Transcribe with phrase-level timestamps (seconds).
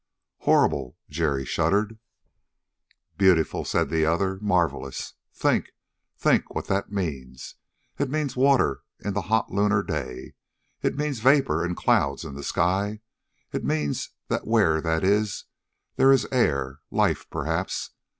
[0.39, 1.99] "Horrible!" Jerry shuddered.
[3.19, 4.39] "Beautiful," said the other.
[4.41, 5.13] "Marvellous!
[5.31, 5.73] Think,
[6.17, 7.53] think what that means.
[7.99, 10.33] It means water in the hot lunar day.
[10.81, 13.01] It means vapor and clouds in the sky.
[13.53, 15.45] It means that where that is
[15.97, 17.91] there is air life, perhaps.